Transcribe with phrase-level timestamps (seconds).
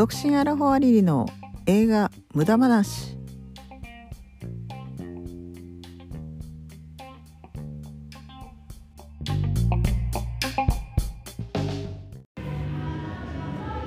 [0.00, 1.26] 独身アラフォアリリの
[1.66, 3.18] 映画無駄話。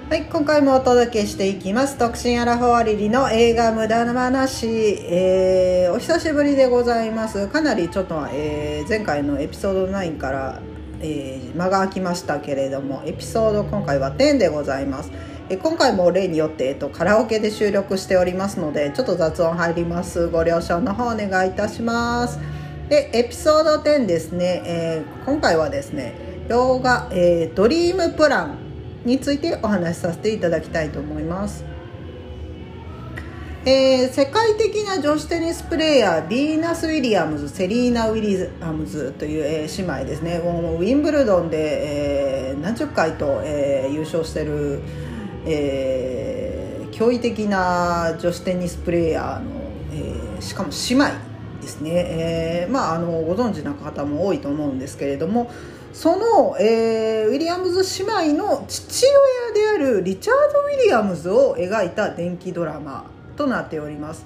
[0.07, 1.97] はい今回もお届けしていきます。
[1.97, 7.47] 独身アラフォアリリの映画無駄話、えー、お久しぶりでございます。
[7.47, 10.61] かなりちょっと、えー、前回のエピソード9から、
[11.03, 15.11] えー間が空きましたけれどもエピソード今回は10でございます。
[15.49, 20.27] えー今回も例によって、えっと、カラオケで収録しておりますのでちょっと雑音入ります。
[20.27, 22.39] ご了承の方お願いいたします。
[22.89, 26.15] でエピソード10ですね、えー今回はですね
[26.49, 28.57] 洋画、えドリームプラン」
[29.05, 31.65] についてお話しさせていただきたいと思います、
[33.65, 40.37] えー世界的な女子テニスプレーヤービーナス・ウィリアムズセリーナ・ウィリアムズという、えー姉妹ですね。
[40.39, 44.81] ウィンブルドンで、えー何十回と、えー優勝してる、
[45.45, 49.45] えー驚異的な女子テニスプレーヤーの、
[49.93, 51.05] えーしかも姉妹
[51.61, 55.49] ですね、えーまああのご存知な方も多いと思うんですけれども
[55.93, 59.05] その、えーウィリアムズ姉妹の父
[59.55, 63.05] 親であるリチャード・ウィリアムズを描いた電気ドラマ
[63.35, 64.25] となっております。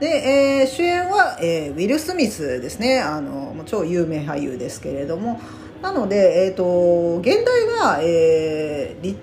[0.00, 3.00] で、えー主演は、えーウィル・スミスですね。
[3.00, 5.40] あの超有名俳優ですけれども。
[5.82, 9.16] なので、えー、と現代が、えーリ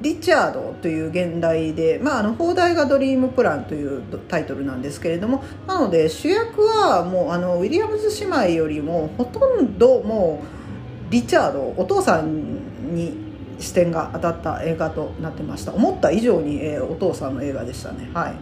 [0.00, 5.44] リチャードという現代で、まあ、あの放題が「ドリームプラン」というタイトルなんですけれども。
[5.66, 10.42] なので主役はもうあのウィリアムズ姉妹よりもほとんども
[11.08, 13.29] うリチャードお父さんに
[13.60, 15.74] 視点が当たった映画となってました。
[15.74, 18.10] 思った以上に、えーお父さんの映画でしたね。
[18.14, 18.34] はい。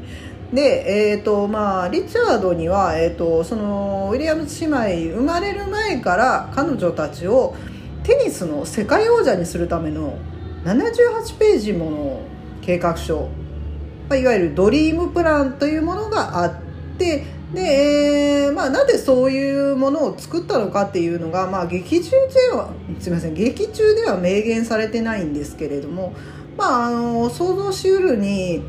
[0.55, 7.55] でえーとまあ、リチャードには、えー、とそのウィリアムズ姉妹生まれる前から彼女たちを
[8.03, 10.17] テニスの世界王者にするための
[10.65, 12.21] 78ページもの
[12.63, 13.29] 計画書、
[14.09, 16.55] まあ、いわゆるドリームプランというものがあっ
[16.97, 22.71] てで、えーまあ、なぜそういうものを作ったのかっていうのが、まあ、劇中では
[23.01, 26.15] すみません劇中では明言されてないんですけれども、
[26.57, 28.63] まあ、あの想像しうるに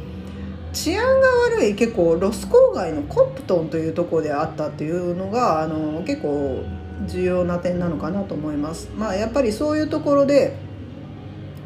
[0.72, 6.64] 治安が悪い結構ロス郊外のコップトンというところであったっていうのがあの結構
[7.08, 8.90] 重要な点なのかなと思います。
[8.96, 10.56] まあ、やっぱりそういうところで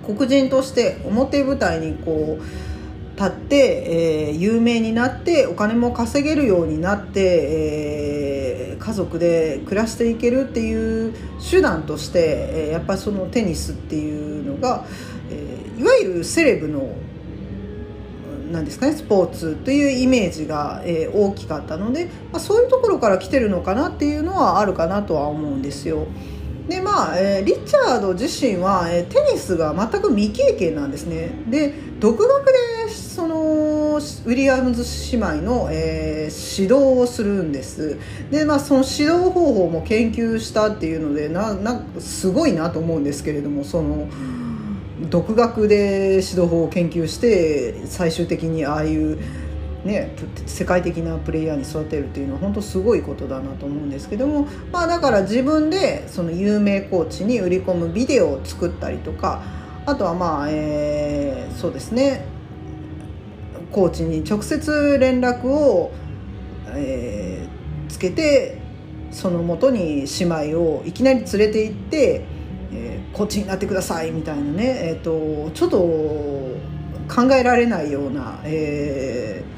[0.05, 2.43] 黒人として表舞台にこう
[3.15, 12.19] 立って、えー有名になってお金も稼げるようになって、えー家族で暮らしていけるっていう手段として、
[12.49, 14.85] えーやっぱそのテニスっていうのが、
[15.29, 16.89] えいわゆるセレブの
[18.51, 26.07] なんですかねスポーツというイメージが、え大きかったので、まあ、そういうところから来てるのかなっていうのはあるかなとは思うんですよ。
[26.67, 34.83] でまあ、えーリチャード自身は、えーテニスが全く未経験なんですねで独学でそのウィリアムズ
[35.15, 37.99] 姉妹の、えー指導をするんです。
[38.31, 44.07] で、まあ、その指導方法も研究したっていうのでななすごいなと思うんですけれどもその
[45.09, 49.19] 独学で指導法を研究して最終的にああいう
[49.83, 50.15] ね、
[50.45, 59.43] 世界的なプレイヤーに育てるっていうのは本当すごいことだなと思うんですけども、まあ、だから自分でその有名コーチに売り込むビデオを作ったりとか
[59.85, 62.32] あとはまあ、えーそうですね。
[63.73, 65.91] コーチに直接連絡を、
[66.67, 67.53] えー
[67.89, 68.57] つけて
[69.11, 72.25] そのもとに姉妹をいきなり連れて行って、
[72.71, 75.77] えーコーチになってくださいみたいなね、えー、とちょっと
[77.13, 79.53] 考えられないような、えー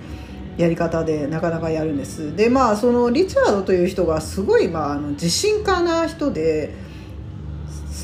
[0.58, 2.34] やり方でなかなかやるんです。
[2.34, 6.74] でまあそのリチャードという人がすごい、まあ、あの自信家な人で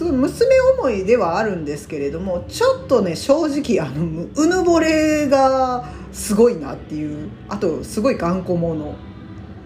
[0.01, 8.95] すごい娘思いではあるんですけれどもちょっとね正直あのうぬぼれがすごいなっていうあとすごい頑固者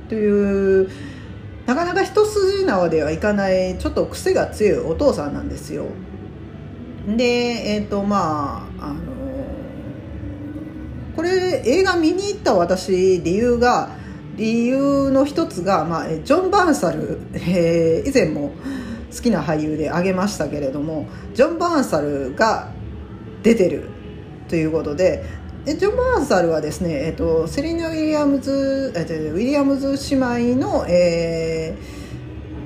[0.09, 0.90] という
[1.66, 5.86] なかなか一筋縄ではいかないちょっと癖が強いお父さんなんですよ。
[7.07, 9.00] でえっ、とまああの
[11.15, 13.89] これ映画見に行った私理由が
[14.36, 18.51] 理由の一つが、まあ、ジョン・バーンサル、えー以前も
[19.15, 22.71] 好きな俳優で挙げましたけれどもジョン・バーンサルが
[23.44, 23.89] 出てる
[24.50, 25.23] ということで
[25.65, 32.06] ジョン・バーンサルはですね、えっとセリーナ・ウィリアムズえ違うウィリアムズ姉妹の、えー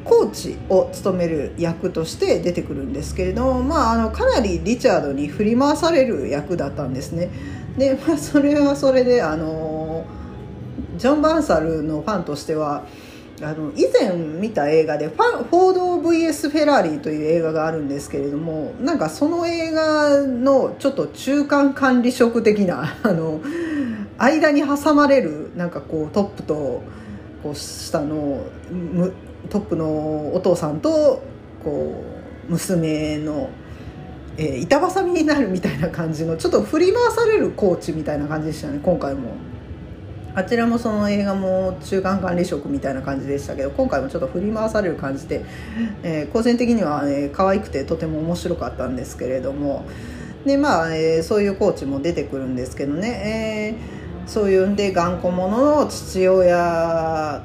[0.10, 7.30] コーチを務める役として出てくるんですけれども、まあ、あのかなりリチャードに振り回される役だったんですね。
[7.78, 10.06] で、まあ、それはそれであの
[10.98, 12.86] ジョン・バーンサルのファンとしては
[13.42, 23.40] あの以前見た映画でファ「フォード VS フェラーリ」という映画があるんですけれどもなんかその映画のちょっと中間管理職的な あの
[24.18, 26.82] 間に挟まれるなんかこうトップと
[27.42, 28.42] こう下の
[29.50, 31.22] トップのお父さんと
[31.64, 32.04] こ
[32.50, 33.50] う娘の、
[34.38, 39.32] えー、板挟みになるみたいな感じのちょっと振り回されるコーチみたいな感じでしたね今回も。
[40.36, 45.44] あちらもその映画も中間管理職みたいな感じでしたけど今回もちょっと振り回される感じで、
[46.04, 49.86] えー、個人的には、ね、可愛くてとても面白かったんですけれども
[50.46, 53.76] でまあ、えー、そういうコーチも出てくるんですけどね、
[54.24, 57.44] えー、そういうんで頑固者の父親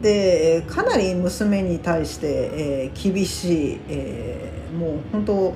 [0.00, 5.54] でかなり娘に対して、えー、厳しい、えー、もう本当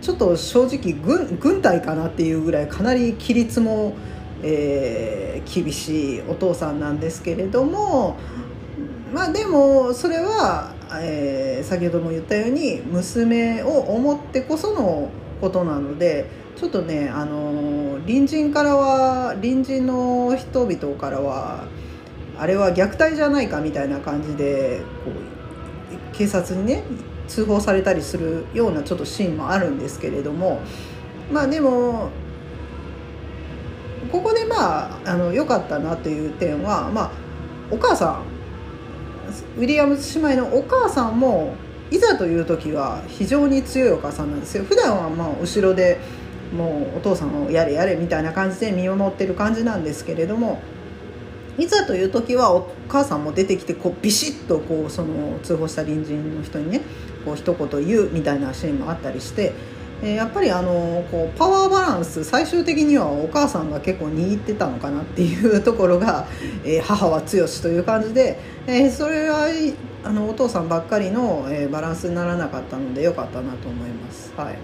[0.00, 3.94] ちょっと正直軍軍隊かなっていうぐらいかなり規律も。
[4.46, 8.16] えー、厳しいお父さんなんですけれども
[9.12, 15.08] まあでもそれは、えー、先ほども言ったように娘を思ってこその
[15.40, 16.26] ことなので
[16.56, 21.66] ちょっとねあの隣人からは隣人の人々からは
[22.38, 26.82] あれは虐待じゃないかみたいな感じでこう警察にね
[27.28, 30.60] 通報されたりするようなちょっとシーンもあるんですけれども
[31.32, 32.10] まあでも
[34.10, 37.10] ここでまああの良かったなという点は、まあ、
[37.70, 38.22] お母さん
[39.56, 41.54] ウィリアムズ姉妹のお母さんも
[41.90, 44.64] いざという時は非常に強いお母さんなんですよ。
[44.64, 46.00] 普段はまあ後ろで
[46.54, 50.60] もうお父さんをやれやれみたいな感じで見守ってる感じなんですけれども
[51.58, 56.80] いざという時はお母さんも出てきてこうビシッとこうその通報した隣人の人にね
[57.24, 59.52] こう一言言うみたいなシーンもあったりして
[60.04, 66.26] えやっぱりあのこうパワーバランス最終的にはお母さんが結構握ってたのかなっていうところが、
[66.62, 69.46] えー、母は強しという感じで、えー、それは
[70.04, 74.32] あのお父さんばっかりの、えー、バランスにならなかったのでよかったなと思います。
[74.36, 74.58] はい。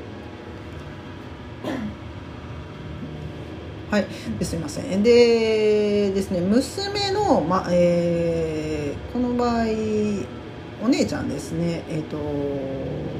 [3.91, 4.07] はい、
[4.45, 5.03] すみません。
[5.03, 9.65] でですね娘の、まえー、この場合
[10.85, 11.83] お姉ちゃんですね。
[11.89, 13.20] えっ、ー、と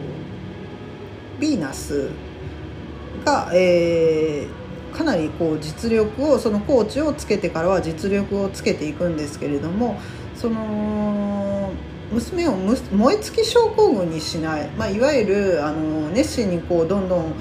[1.41, 2.11] ヴィーナス
[3.25, 9.99] が、えー、かなりこう実力をそのコーチをつけてからは実力をつけていくんですけれども
[10.35, 11.73] その
[12.13, 17.35] 娘を燃え尽き症候群にしない、まあ、いわゆるあの熱心にこうどんどん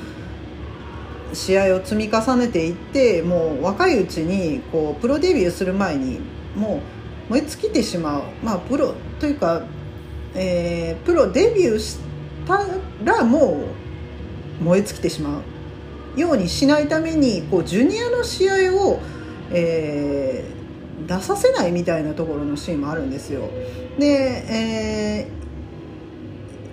[1.34, 6.20] 試合を積み重ねていってもう若いうちにこうプロデビューする前に
[6.56, 6.82] も
[7.30, 9.64] う燃え尽きてしまう、まあ、プロというか、
[10.34, 12.00] えー、プロデビューし
[12.48, 12.66] た
[13.04, 13.89] らもう
[14.62, 19.00] 燃え尽きてしまうようにしないためにこうジュニアの試合を、
[19.52, 23.50] えー、出させないみたいなところのシーンもあるんですよ。
[23.98, 25.28] で、え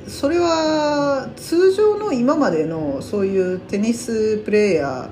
[0.06, 5.11] ー、それは通常の今までのそういうテニスプレーヤ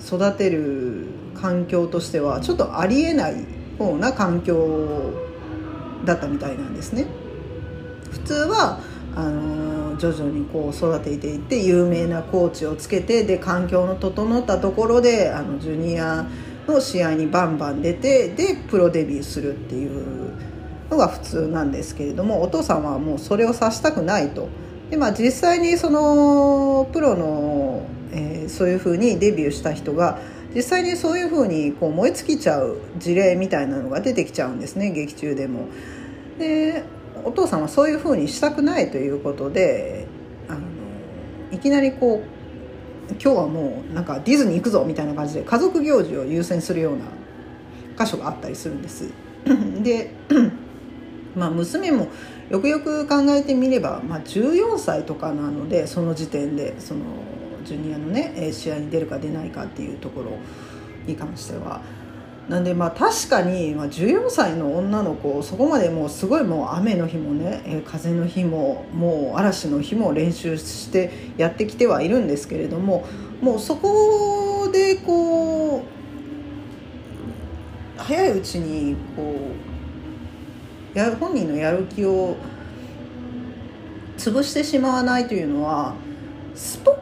[0.00, 3.44] ー育てる環境としてはちょっとありえない
[3.78, 5.12] 方な環境
[6.04, 7.06] だったみたいなんですね。
[8.10, 8.80] 普通は
[9.14, 16.26] あの徐々にこう育てていって有名なコーチをつけてで環境の整ったところであのジュニア
[16.66, 20.32] の試合にバンバン出てでプロデビューするっていう
[20.90, 24.48] のが普通なんですけれどもお父さんはもうそれをさしたくないと。
[24.90, 30.18] でまあ、実際にそのプロの、えー、そういうふうにデビューした人が
[30.54, 35.66] 実際にそういうふうにこう燃え尽きちゃう事例みたいなのが出てきちゃうんですね劇中でも。
[36.38, 36.84] で
[37.24, 40.06] お父さんはそういうふうにしたくないということで
[40.48, 40.60] あの
[41.50, 42.38] いきなりこう
[43.12, 47.04] 今日はもうなんかディズニー行くぞみたいな感じで家族行事を優先するような
[47.98, 49.10] 箇所があったりするんです。
[49.82, 50.10] で
[51.34, 52.08] まあ娘も
[52.50, 57.00] よくよく考えてみれば、まあ、14歳とかなのでその時点でその
[57.64, 60.32] ジュニアのね試合に出るか出ないかっていうところ
[61.06, 61.82] に関しては。
[62.48, 73.06] なんでまあ確かに、14歳の女の子そこまでもうすごいもう雨の日もね、風の日ももう嵐の日も練習してやってきてはいるんですけれども
[73.42, 75.82] もうそこでこう
[77.98, 79.34] 早いうちにこ
[80.94, 82.36] うや本人のやる気を
[84.16, 85.94] 潰してしまわないというのは
[86.54, 86.98] スポコ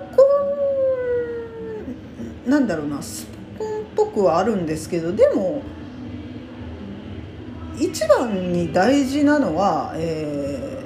[2.46, 3.35] ンなんだろうなス
[3.96, 5.62] ぽくはあるんですけどでも
[7.78, 10.84] 一番に大事なのは、え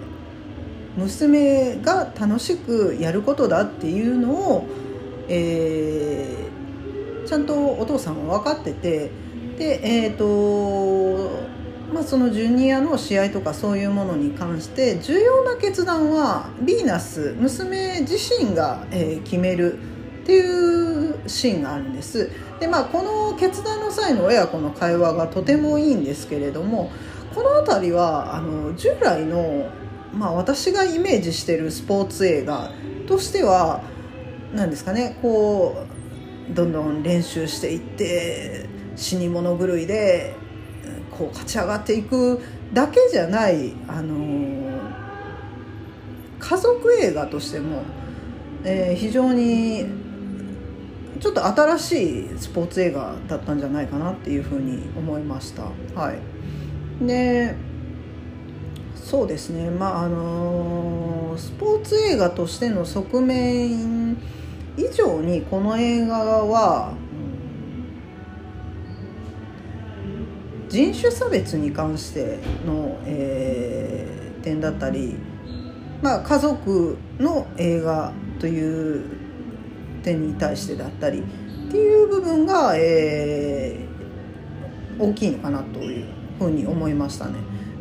[0.97, 4.67] ー、娘が楽しくやることだっていうのを、
[5.29, 9.11] えー、ちゃんとお父さんは分かってて
[9.57, 11.31] で、えーと、
[11.93, 19.79] まあ、そのジュニアの試合とかそういうものに関して重要な決断はヴィーナス娘自身が、えー、決める
[20.23, 20.90] っていう
[21.31, 22.31] シーンがあるんです。
[22.59, 26.91] で、まあ、この決断の際の親子の会話がとてもいいんですけれども
[27.35, 29.71] この辺りはあの従来の、
[30.13, 32.71] まあ、私がイメージしてるスポーツ映画
[33.07, 33.83] としては
[34.53, 35.87] 何ですかねこ
[36.51, 40.35] うどんどん練習していって死に物狂いで
[41.17, 42.41] こう勝ち上がっていく
[42.73, 44.81] だけじゃないあの
[46.39, 47.83] 家族映画としても、
[48.65, 49.87] えー、非常に
[51.21, 55.65] ちょっと新しいスポーツ映画だったんじゃないかなっていうふうに思いました。
[55.95, 57.55] はい、で
[58.95, 64.17] そうですねまああのスポーツ映画としての側面
[64.77, 66.95] 以上にこの映画は
[70.71, 75.17] 人種差別に関しての、えー、点だったり、
[76.01, 79.20] まあ、家族の映画という
[80.03, 81.23] 点に対してだったりっ
[81.71, 86.07] ていう部分が、えー、大きいのかなという
[86.39, 87.35] ふうに思いましたね。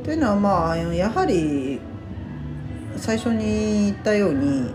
[0.04, 1.80] というのはまあやはり
[2.96, 4.72] 最初に言ったように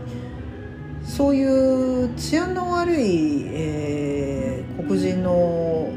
[1.05, 5.91] そういう治安の悪い、えー、黒人の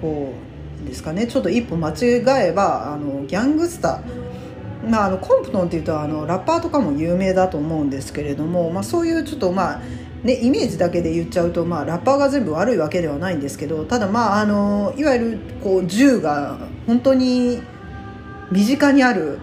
[0.00, 0.34] こ
[0.82, 9.80] うですかねちょっと一歩間違えばあのギャングスター、まあ、あのコンプトンっていうとあのラッパーとかも有名だと思うんですけれども、まあ、そういうちょっとまあ
[10.22, 17.62] ね、イメージだけで言っちゃうと、まあ、ラッパーが全部悪いわけではないんですけどただまああのいわゆるこう銃が本当に
[18.50, 19.38] 身近にある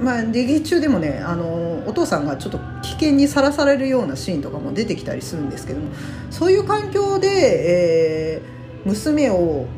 [0.00, 5.90] まあ、劇中でもねあのお父さんがちょっと危険にさらされるようなシーンとかも出てきたりするんですけども
[6.28, 9.68] そういう環境で、えー、娘を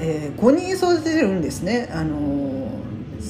[0.00, 2.70] えー、5人育ててるんですね、あの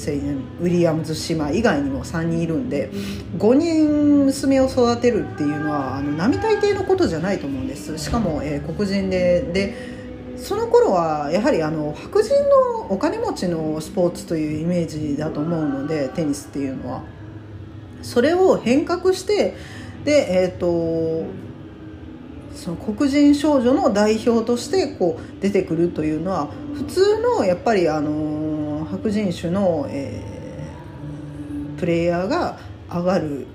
[0.09, 2.91] ー、ウィリアムズ姉妹以外にも3人いるんで
[3.39, 7.99] 5人娘を育てるっていうのはあの並大抵のことじゃないと思うんです。
[7.99, 10.01] しかも、えー、黒人でで
[10.37, 17.03] その頃はやはりあの白人のお金持ちのスポーツというイメージだと思うのでテニスっていうのは。
[18.03, 19.55] それを変革して
[20.05, 21.27] でえっ、ー、と
[22.55, 28.11] その黒人少女の代表としてこう出てくるというのは普通のやっぱりあの
[28.91, 32.59] 白人種の、えー、プレイヤーが
[32.91, 33.47] 上がる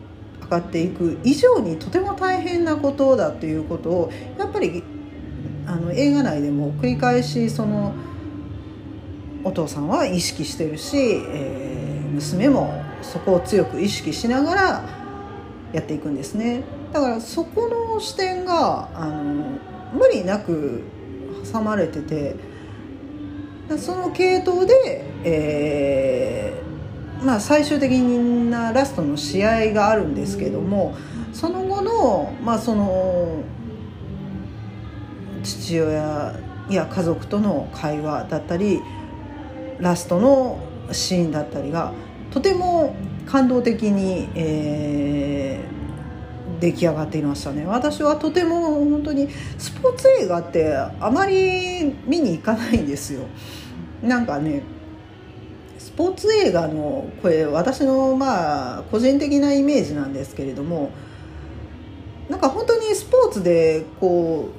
[0.43, 4.83] 上がっていく以上にとても大変なことだということをやっぱり
[5.65, 7.93] あの映画内でも繰り返しその
[9.43, 14.89] お父さんは意識してるし、えー、娘もそこを強く意識しながら
[15.73, 16.63] やっていくんですね。
[16.93, 19.59] だからそこの視点があの
[19.93, 20.83] 無理なく
[21.51, 22.35] 挟まれてて
[23.77, 30.95] その系統で、えー、まあ、最終的なラストの試合があるんですけども
[31.33, 33.43] その後の,、まあ、その
[35.43, 38.81] 父親や家族との会話だったり
[39.79, 40.59] ラストの
[40.91, 41.91] シーンだったりが
[42.31, 42.95] とても
[43.25, 45.74] 感動的に、えー、
[46.59, 47.65] 出来上がっていましたね。
[47.65, 53.23] 私はとても本当にスポーツ映画ってあまり見に行かないんですよ。
[54.01, 54.63] なんかね
[55.77, 60.91] スポーツ映画のこれ私のまあ個人的なイメージなんですけれども
[62.29, 64.49] なんか本当にスポーツでこ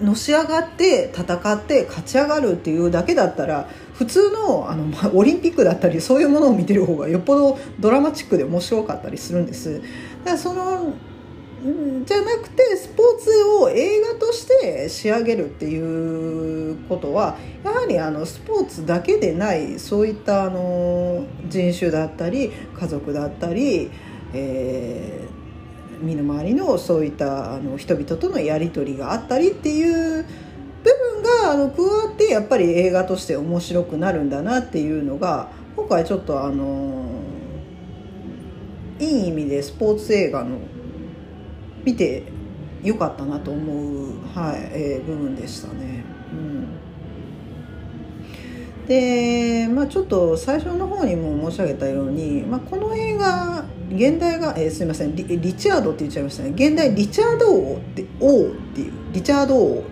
[0.00, 9.82] うのし上がって戦って勝ち上がるっていうだけだったら普通のあの、ま、オリンピックだったりそういうものを見てる方がよっぽどドラマチックで面白かったりするんです。
[10.24, 10.94] だその
[12.04, 23.92] じゃなくてスポーツを映画として仕上げるっていうことはやはりあのスポーツだけでないそういったあの人種だったり家族だったり、
[24.34, 30.26] えー、身の回りのそういったあの人々とのやり取りがあったりっていう
[30.82, 37.21] 部分があの加わってやっぱり映画として面白くなるんだなっていうのが今回ちょっとあの
[39.02, 40.58] いい意味でスポーツ映画の
[41.84, 42.22] 見て
[42.82, 46.04] よかったなと思う、はいえー、部分でしたね。
[46.32, 46.82] うん
[48.86, 59.84] で、まあ、ちょっと最初の方にも申し上げたように、まあ、この映画現代が、えー、すみませんリリチャードって言っちゃいましたね現代リチャード王って王っていうリチャード王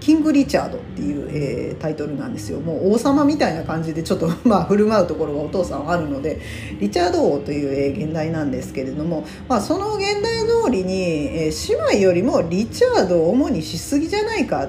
[0.00, 2.60] キング・リチャードっていう、えー、タイトルなんですよ。
[2.60, 6.40] もう王様みたいな感じでちょっと まあ振る舞うところがお父さんはあるので
[6.80, 14.68] リチャード王という、えー、現代なんですけれども、まあ、その現代通りに、えー、姉妹よりもリチャードを主にしすぎじゃないか。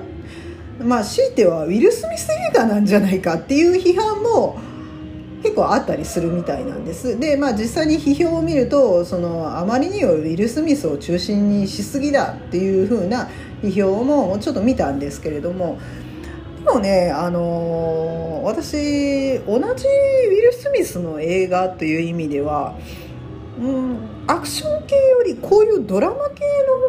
[0.83, 4.57] まあ強いてはウィル・スミス映画なんじゃないかっていう批判も
[5.43, 7.19] 結構あったりするみたいなんです。
[7.19, 13.29] でまあ実際に批評を見るとそのあまりにもウィル・スミスを中心にしすぎだっていう風な
[13.69, 15.79] 批評もちょっと見たんですけれども
[16.63, 22.75] でもねあの私同じウィル・スミスの映画という意味では
[23.59, 23.97] うん
[24.27, 26.43] アクション系よりこういうドラマ系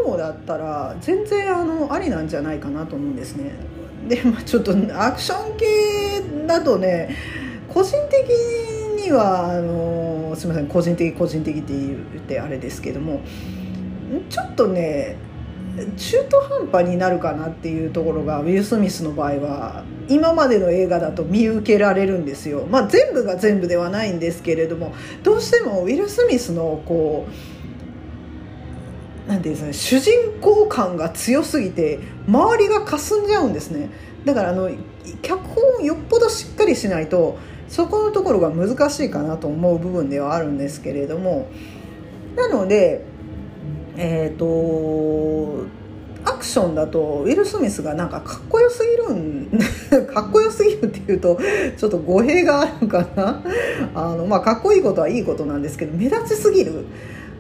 [0.05, 3.53] の方だったら全然あのありなんじゃないかなと思うんですね。
[4.09, 7.15] で、まあ、ちょっとアクション系だとね
[7.69, 8.29] 個人的
[9.01, 13.21] にはあのすみません個人的個人的って言ってあれですけども
[14.31, 15.17] ちょっとね
[15.97, 22.67] 中途半端になるかなっていうところがウィル・スミスの場合は今までの映画だと見受けられるんですよ。
[22.71, 27.59] まあ、全部が全部ではないんですけれどもどうしてもウィル・スミスのこう
[29.29, 33.91] なんていうんですかね主人公感が強すぎて周りが霞んじゃうんですね
[34.25, 34.71] だからあの
[35.21, 41.49] 脚本よっぽどしっかりしないとそこのところが難しいかなと思う部分ではあるんですけれども
[42.37, 43.05] なので
[43.99, 45.67] えっ、ー、と
[46.25, 49.51] アクションだとウィル・スミスがなんかかっこよすぎるん
[50.07, 51.39] かっこよすぎるっていうと
[51.77, 53.43] ちょっと語弊があるかな
[53.95, 56.85] あの、まあ、かっこいいことはいいことなんですけど目立ちすぎる。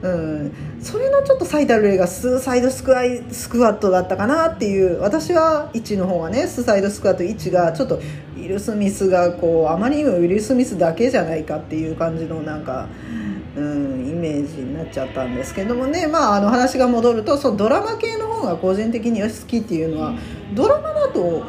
[0.01, 12.87] うん、それのちょっと最たる例がスーサイドスクワイスクワットだったかなっていう私は1の方がねスーサイドスクワット1がちょっとウィル・スミスがこうあまりにもウィル・スミスだけじゃないかっていう感じのなんか。
[13.11, 13.28] うん、
[13.59, 20.15] イメージになっちゃったんですけどもね、まあ、あの話が戻るとそのドラマ系の方が個人的に好きっていうのは
[20.55, 21.45] ドラマだと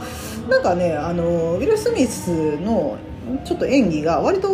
[0.50, 2.98] なんかねあのウィル・スミスの
[3.46, 4.50] ちょっと演技が割と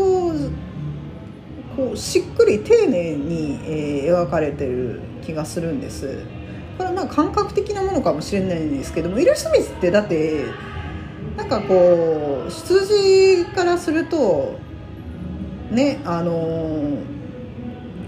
[1.76, 6.24] こうしっくり丁寧に、えー、描かれてる気がするんです。
[6.78, 10.46] これはまあ感覚的なものかもしれないんですけどもウィル・スミスってだって
[11.38, 14.58] なんかこう出自からすると
[15.72, 16.98] ねあの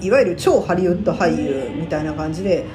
[0.02, 2.66] いわゆる超ハリウッド俳優みたいな感じで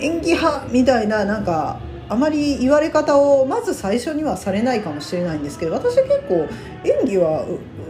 [0.00, 6.46] 演技派みたいななんかあまり言われ方をまず最初にはされないかもしれないんですけど私結構
[6.84, 7.46] 演技は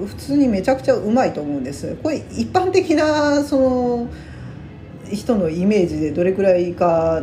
[0.06, 1.96] 普通にめちゃくちゃうまいと思うんです。
[2.02, 4.08] これ一般的なその
[5.10, 7.22] 人のイメージでどれくらいか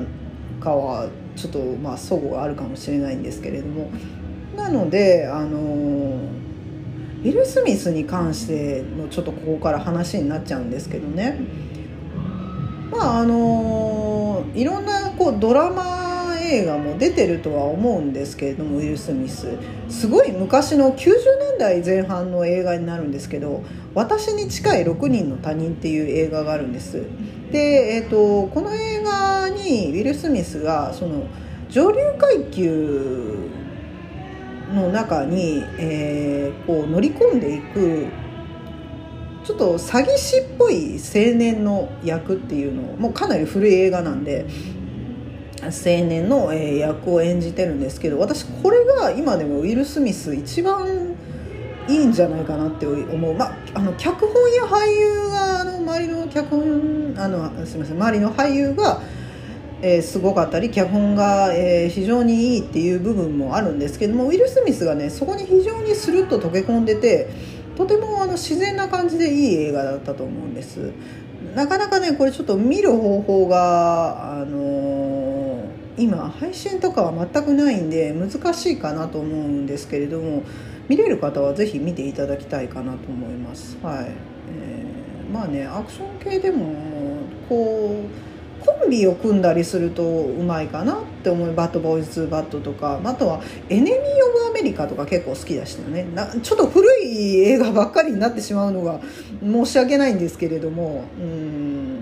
[0.59, 3.89] かはちょっとまあ齟齬があるかもしれないんですけれども。
[4.57, 6.18] なのであの
[7.19, 11.39] ウィル・スミスに関してのちょっとここから話になっちゃうんですけどね。
[12.91, 19.47] まああのいろんなこうドラマ映画も出てるとは思うんですけれどもウィル・スミス。
[19.89, 27.03] すごい昔の90年代前半の映画になるんですけど「私に近い6人の他人」っていう映画があるんです。
[27.51, 31.23] で、えーと、この映画にウィル・スミスがその
[31.69, 33.49] 上流階級
[34.73, 38.07] の中に、えー、こう乗り込んでいく
[39.43, 44.45] ちょっと詐欺師っぽい青年の役っていうのをもうかなり古い映画なんで
[45.61, 45.71] 青
[46.05, 51.15] 年の、え役を演じてるんですけど私これが今でもウィル・スミス一番
[51.87, 59.01] いいんじゃないかなって思う、まあ、の脚本や俳優があの周りの脚本あのすみません周りの俳優が、
[59.81, 67.29] えー、すごかったり脚本が、えー、非常にいいっていう部分もあるんですけどもウィル・スミスがねそこに非常にスルッと溶け込んでて
[67.77, 70.91] とてもあの自然な感じでいい映画だったと思うんです
[71.55, 75.39] なかなかねこれちょっと見る方法があのー
[75.99, 80.43] 今配信とかは全くないんで難しいかなと思うんですけれども
[80.87, 83.77] 見れる方は是非見ていただきたいかなと思います。
[83.83, 84.05] はい
[84.49, 86.73] えー、まあねアクション系でも
[87.47, 88.28] こう
[88.65, 91.53] コンビを組んだりするとうまいかなって思う。
[91.53, 92.99] バッドボーイズ2バットとか。
[93.03, 93.97] あとはエネミー・オ
[94.31, 96.05] ブ・アメリカとか結構好きでしたね。
[96.13, 98.99] なちょっと古い映画ばっかりになってしまうのが
[99.41, 101.03] 申し訳ないんですけれども。
[101.19, 101.99] うん。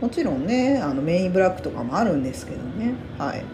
[0.00, 2.94] もちろんねあのメインブラックとかもあるんですけどね。
[3.18, 3.44] はい。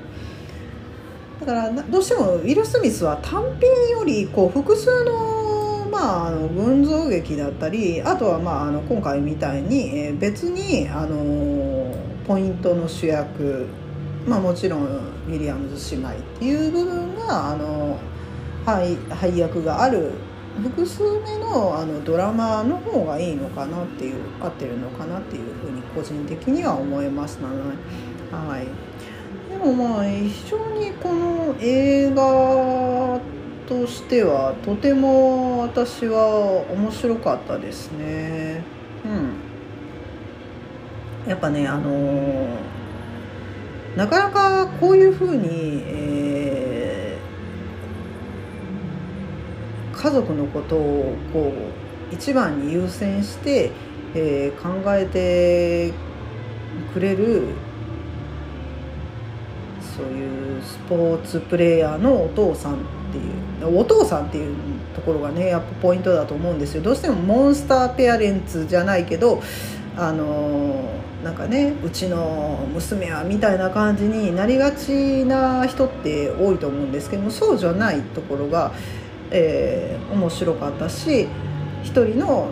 [1.41, 11.17] だからどうしてもウィル・スミスは単品よりこう複数の,、まあ、あの群像劇だったりあとは、まあ、あの今回みたいに、え、別にあの
[12.27, 13.67] ポイントの主役、
[14.27, 17.99] まあ、もちろんウィリアムズ姉妹っていう部分があの
[18.65, 20.13] 配配役がある
[20.63, 27.57] 複数目のあのドラマの方がいいのかなっていう合ってるのかなっていうふうに個人的には思いましたね。
[28.33, 28.67] はい、
[29.51, 33.21] でもまあ非常にこの映画
[33.69, 38.65] としてはとても私は面白かったですね。
[39.05, 39.46] うん、
[41.27, 42.47] やっぱねあのー、
[43.97, 46.17] なかなかこういうふうに、えー
[49.97, 51.53] 家族のことをこ
[52.13, 53.73] う一番に優先して、
[54.15, 55.93] えー、考えて
[56.93, 57.49] くれる
[59.81, 62.77] そういうスポーツプレーヤーのお父さんっ
[63.11, 64.55] ていうお父さんっていう
[64.95, 66.83] ところがねやっぱポイントだと思うんですよ。
[66.83, 69.43] どうしてもモンスターペアレンツじゃないけど
[69.97, 70.85] あの
[71.27, 78.73] なんかねうちの娘はみたいな感じになりがちな人って多いと思うんですけどもそうじゃないところが、
[79.33, 81.27] えー、面白かったし
[81.83, 82.51] 一人の、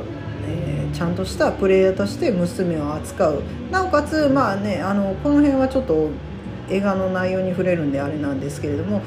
[0.49, 3.43] えー、ちゃんとしたプレイヤーとして娘を扱う。
[3.71, 6.11] なおかつまあねあのこの辺はちょっと
[6.69, 9.03] 映画の内容に触れるんであれなんですけれども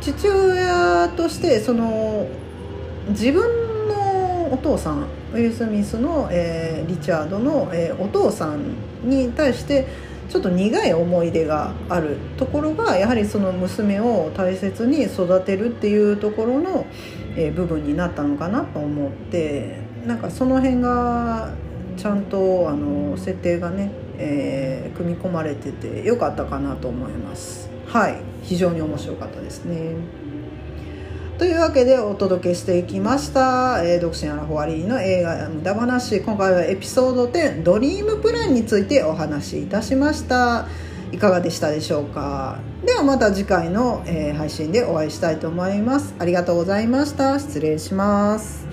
[0.00, 2.28] 父親としてその
[3.08, 3.69] 自分
[4.50, 9.86] お父さんウィル・スミスの、えー、リチャードの、えー、お父さんに対して
[10.28, 16.86] ちょっと苦い思い出があるところがやはりその娘を大切に育てるっていうところの、
[17.36, 21.52] えー、部分になったのかなと思ってなんかその辺が
[21.96, 27.68] ちゃんとあの設定がね、えー、組み込まれててよかったかなと思います。
[27.86, 28.16] はい。
[28.42, 29.96] 非常に面白かったですね。
[31.40, 36.20] というわけでお届けしていきました、えー、独身アラフォアリーの映画無駄話。
[36.20, 40.66] 今回はエピソード10ドリームプランについてお話しいたしました。
[41.12, 42.58] いかがでしたでしょうか？
[42.84, 46.14] ではまた次回の、えー、配信でお会いしたいと思います。
[46.18, 47.38] ありがとうございました。
[47.38, 48.69] 失礼します。